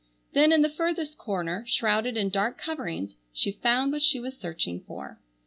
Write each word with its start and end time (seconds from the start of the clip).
Then, 0.33 0.51
in 0.51 0.63
the 0.63 0.67
furthest 0.69 1.19
corner, 1.19 1.63
shrouded 1.67 2.17
in 2.17 2.29
dark 2.31 2.57
coverings 2.57 3.17
she 3.31 3.51
found 3.51 3.91
what 3.91 4.01
she 4.01 4.19
was 4.19 4.35
searching 4.35 4.79
for. 4.79 5.19